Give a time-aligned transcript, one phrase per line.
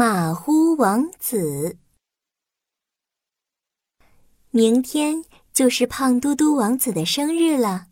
[0.00, 1.76] 马虎王子。
[4.52, 7.88] 明天就是胖嘟嘟王子的生日了，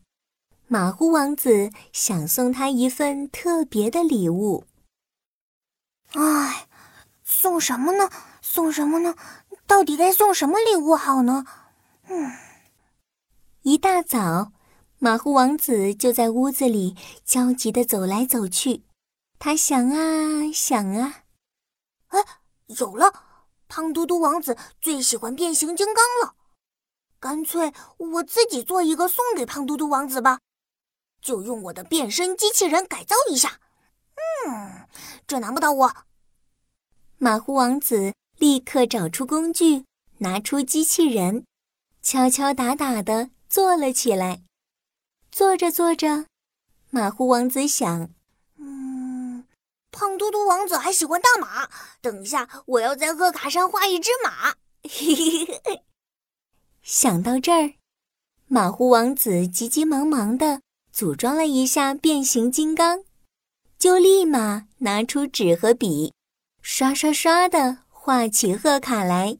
[0.69, 4.67] 马虎王子想送他一份特别的礼物。
[6.13, 6.69] 唉，
[7.25, 8.09] 送什么呢？
[8.41, 9.17] 送什么呢？
[9.67, 11.45] 到底该送什么礼物好呢？
[12.07, 12.31] 嗯，
[13.63, 14.53] 一大早，
[15.01, 16.95] 马虎王子就在屋子里
[17.25, 18.85] 焦急的走来走去，
[19.41, 21.25] 他想啊想啊。
[22.17, 22.25] 哎，
[22.79, 23.13] 有了！
[23.69, 26.37] 胖嘟嘟王子最喜欢变形金刚了，
[27.19, 30.39] 干脆我自己做一个送给胖嘟嘟王子吧。
[31.21, 33.59] 就用我的变身机器人改造一下。
[34.47, 34.87] 嗯，
[35.27, 35.97] 这难不倒我。
[37.19, 39.85] 马虎王子立刻找出工具，
[40.19, 41.45] 拿出机器人，
[42.01, 44.43] 敲敲打打的做了起来。
[45.33, 46.27] 做着做着，
[46.91, 48.11] 马虎王子想。
[49.99, 51.71] 胖嘟嘟王子还喜欢大马，
[52.03, 54.55] 等一下我要在贺卡上画一只马。
[56.85, 57.73] 想到这儿，
[58.47, 60.61] 马虎王子急急忙忙的
[60.93, 63.05] 组装了一下变形金刚，
[63.79, 66.13] 就立马拿出纸和笔，
[66.61, 69.39] 刷刷刷的画起贺卡来。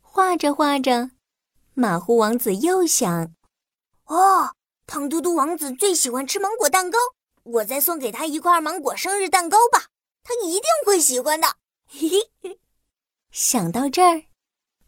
[0.00, 1.10] 画着画着，
[1.74, 3.32] 马虎王子又想：
[4.04, 4.52] 哦，
[4.86, 6.98] 胖嘟嘟王子最喜欢吃芒果蛋糕。
[7.44, 9.86] 我再送给他一块芒果生日蛋糕吧，
[10.22, 11.56] 他一定会喜欢的。
[11.88, 12.08] 嘿
[12.40, 12.58] 嘿，
[13.32, 14.22] 想到这儿，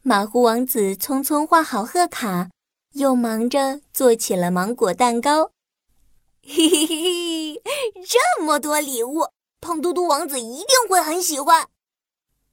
[0.02, 2.50] 马虎王子匆匆画好贺卡，
[2.92, 5.50] 又忙着做起了芒果蛋糕。
[6.46, 7.62] 嘿嘿嘿，
[8.06, 9.28] 这么多礼物，
[9.60, 11.68] 胖嘟嘟王子一定会很喜欢。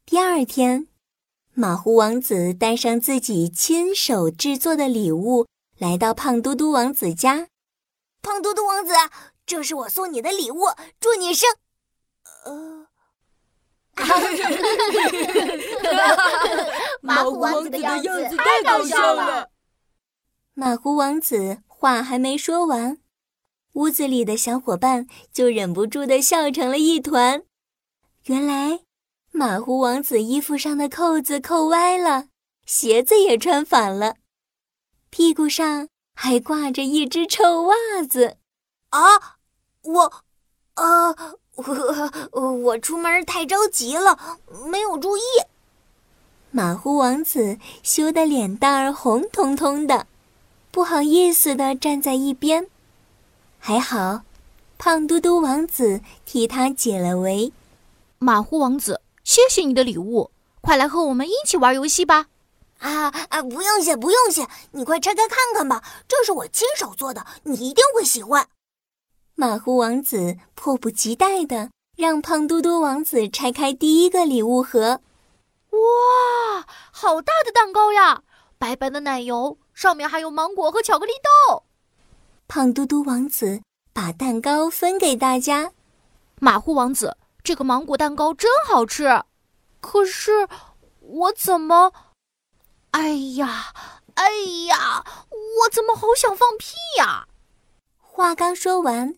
[0.06, 0.88] 第二天，
[1.54, 5.46] 马虎王子带上自己亲手制作的礼物，
[5.78, 7.48] 来到胖嘟嘟王子家。
[8.24, 8.94] 胖嘟嘟王子。
[9.52, 11.50] 这是我送你的礼物，祝你生
[12.46, 12.88] 呃，
[17.04, 19.50] 马虎王子的样子太搞笑了。
[20.54, 23.00] 马虎王子话还没说完，
[23.74, 27.44] 屋子里的小伙伴就忍不住的笑成了一团。
[28.28, 28.80] 原来，
[29.32, 32.28] 马虎王子衣服上的扣子扣歪了，
[32.66, 34.16] 鞋子也穿反了，
[35.10, 37.76] 屁股上还挂着一只臭袜
[38.10, 38.38] 子。
[38.92, 39.41] 啊，
[39.84, 40.12] 我，
[40.76, 41.16] 呃，
[42.32, 44.18] 我我出门太着急了，
[44.68, 45.22] 没有注意。
[46.52, 50.06] 马虎王子羞得脸蛋儿红彤彤的，
[50.70, 52.68] 不好意思的站在一边。
[53.58, 54.22] 还好，
[54.78, 57.52] 胖嘟嘟王子替他解了围。
[58.20, 60.30] 马虎王子，谢谢你的礼物，
[60.62, 62.28] 快来和我们一起玩游戏吧！
[62.80, 68.48] 啊啊，不用谢，不用谢，你快拆开看看吧，这是我亲手做的，你一定会喜欢。
[69.42, 75.02] 马虎王子迫不及待的让胖嘟嘟王子拆开第一个礼物盒。
[75.72, 78.22] 哇，好大的蛋糕呀！
[78.60, 81.14] 白白的奶油，上面还有芒果和巧克力
[81.48, 81.64] 豆。
[82.48, 85.72] 胖嘟嘟王子把蛋糕分给大家。
[86.40, 89.24] 马虎王子，这个芒果蛋糕真好吃。
[89.80, 90.48] 可是，
[91.00, 91.92] 我怎么……
[92.92, 93.74] 哎呀，
[94.14, 94.30] 哎
[94.68, 97.28] 呀，我怎么好想放屁呀！
[97.98, 99.16] 话刚说完。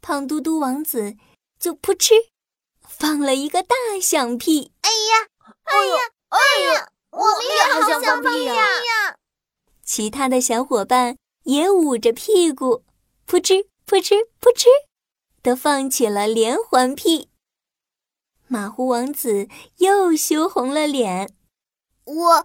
[0.00, 1.16] 胖嘟嘟王子
[1.58, 2.14] 就扑哧
[2.80, 4.72] 放了一个大响屁！
[4.80, 5.28] 哎呀，
[5.64, 5.94] 哎呀，
[6.28, 6.38] 哎
[6.74, 8.56] 呀，我们也好想放屁呀！
[9.84, 12.84] 其他的小伙伴也捂着屁股，
[13.26, 14.66] 扑哧扑哧扑哧
[15.42, 17.28] 的放起了连环屁。
[18.46, 21.34] 马虎王子又羞红了脸。
[22.04, 22.44] 我，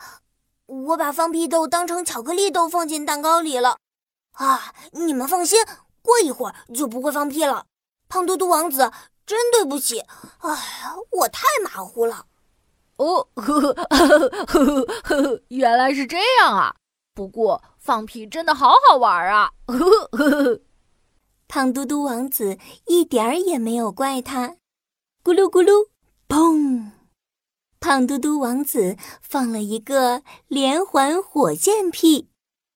[0.65, 3.77] 我把放屁豆当成巧克力豆放进蛋糕里了。
[4.33, 5.59] 啊，你们放心。
[6.05, 7.65] 过一会儿就不会放屁了，
[8.07, 8.91] 胖嘟嘟王子，
[9.25, 10.49] 真对不起，哎，
[11.11, 12.27] 我太马虎了。
[12.97, 16.75] 哦，呵呵呵呵，原来是这样啊！
[17.13, 19.51] 不过放屁真的好好玩啊！
[19.65, 20.61] 呵呵呵，
[21.47, 24.57] 胖嘟嘟王子一点儿也没有怪他。
[25.23, 25.89] 咕噜咕噜，
[26.29, 26.91] 砰！
[27.79, 32.29] 胖嘟嘟王子放了一个连环火箭屁，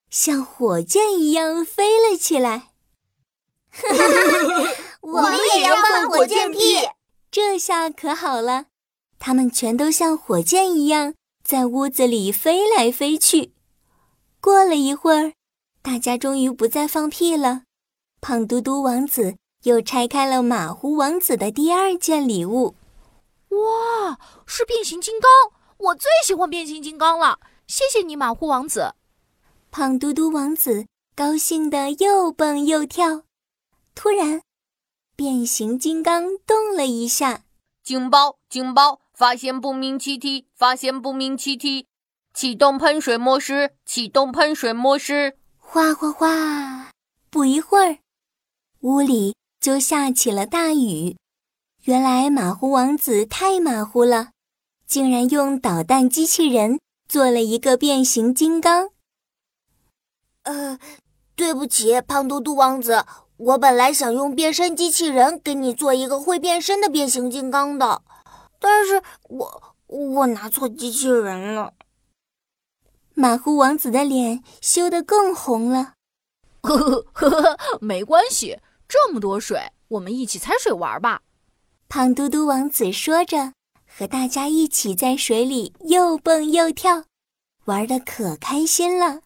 [0.10, 2.69] 像火箭一样飞了起来。
[5.02, 6.88] 我们也要放火箭屁！
[7.32, 8.66] 这下可好了，
[9.20, 11.14] 他们全都像火箭一样
[11.44, 13.54] 在屋子里飞来飞去。
[14.42, 15.34] 过了一会儿，
[15.82, 17.64] 大家终于不再放屁了。
[18.22, 22.76] 胖嘟嘟王子又拆开了马虎王子的第二件礼物。
[23.50, 25.30] 哇，是变形金刚！
[25.78, 27.40] 我最喜欢变形金刚了。
[27.68, 28.94] 谢谢你，马虎王子。
[29.72, 33.24] 胖嘟嘟王子高兴的又蹦又跳。
[34.02, 34.42] 突然，
[35.18, 37.44] 变形金刚动了一下，
[37.84, 38.38] 警报！
[38.50, 39.02] 警报！
[39.14, 41.86] 发现不明气体，发现不明气体，
[42.34, 45.38] 启动喷水模式，启动喷水模式。
[45.58, 46.92] 哗哗哗！
[47.30, 47.98] 不一会儿，
[48.80, 51.18] 屋里就下起了大雨。
[51.84, 54.30] 原来马虎王子太马虎了，
[54.88, 56.80] 竟然用导弹机器人
[57.10, 58.92] 做了一个变形金刚。
[60.44, 60.80] 呃，
[61.36, 63.06] 对不起，胖嘟嘟王子，
[63.40, 68.02] 我本来想用变身机器人给你做一个会变身的变形金刚的，
[68.60, 71.74] 但是我我拿错机器人了。
[73.14, 75.94] 马虎王子的脸羞得更红了。
[76.62, 78.60] 呵呵 呵呵，没关系，
[78.90, 81.22] 这么多水，我们一起踩水玩吧。
[81.88, 83.54] 胖嘟嘟王子说着，
[83.88, 87.06] 和大家一起在水里又蹦又跳，
[87.66, 89.22] 玩的可开心了。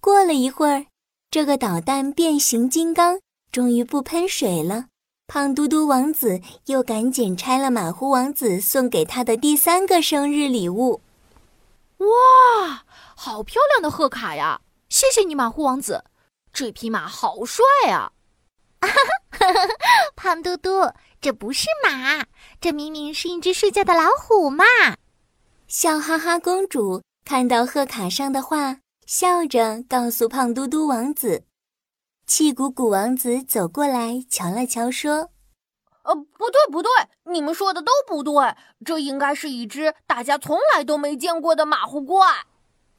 [0.00, 0.86] 过了一会儿，
[1.32, 3.18] 这个导弹变形金刚
[3.50, 4.88] 终于不喷水了。
[5.26, 11.00] 胖嘟嘟王子又赶紧拆了马虎王子送给他的第三个生日礼物。
[11.96, 12.84] 哇，
[13.16, 14.60] 好漂亮的贺卡呀！
[14.90, 16.04] 谢谢你，马虎王子，
[16.52, 18.12] 这匹马好帅啊！
[18.82, 18.90] 哈
[19.30, 19.68] 哈，
[20.14, 22.26] 胖嘟嘟，这不是马，
[22.60, 24.64] 这明明是一只睡觉的老虎嘛！
[25.66, 31.44] 笑哈哈公主看到贺卡上的话，笑着告诉胖嘟嘟王子。
[32.26, 35.30] 气鼓鼓王子走过来瞧了瞧，说。
[36.04, 36.90] 呃，不对，不对，
[37.24, 38.56] 你们说的都不对。
[38.84, 42.26] 这应该是一只大家从来都没见过的马虎怪。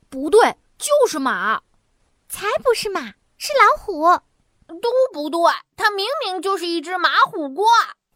[0.09, 1.61] 不对，就是马。
[2.29, 3.01] 才不是马，
[3.37, 4.03] 是老虎。
[4.67, 5.39] 都不对，
[5.75, 7.65] 它明明就是一只马虎怪。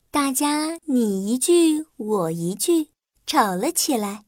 [0.10, 2.92] 大家你一句我一句，
[3.26, 4.26] 吵了起来。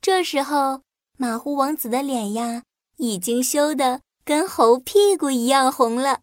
[0.00, 0.82] 这时候，
[1.22, 2.64] 马虎王子的脸呀，
[2.96, 6.18] 已经羞得跟猴屁股一样红了。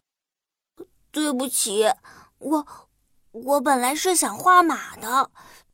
[1.10, 1.86] 对不起，
[2.36, 2.66] 我。
[3.32, 5.30] 我本来是想画马的，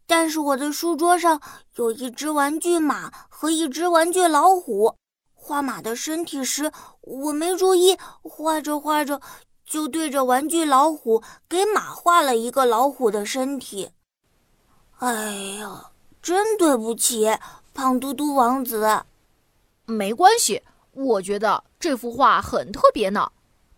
[0.07, 1.41] 但是我的书桌上
[1.75, 4.95] 有一只玩具马和一只玩具老虎。
[5.35, 6.71] 画马的身体时，
[7.01, 9.21] 我没注意，画着画着
[9.65, 13.91] 就对着玩具老虎给马画了一个老虎的身体。
[14.99, 15.91] 哎呀，
[16.23, 17.37] 真对不起，
[17.75, 19.03] 胖嘟嘟王子。
[19.87, 20.63] 没关系，
[20.93, 23.31] 我觉得这幅画很特别呢。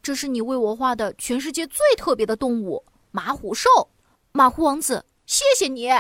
[0.03, 2.85] 这是你为我画的全世界最特别的动物。
[3.11, 3.91] 马虎兽，
[4.33, 5.91] 马虎王子，谢谢你。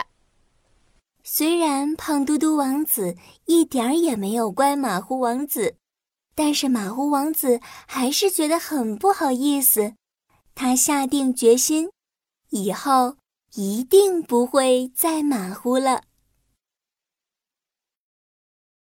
[1.22, 5.76] 虽然胖嘟嘟王子一点儿也没有怪马虎王子，
[6.34, 9.94] 但是马虎王子还是觉得很不好意思。
[10.54, 11.90] 他下定决心，
[12.50, 13.16] 以后
[13.54, 16.02] 一定不会再马虎了。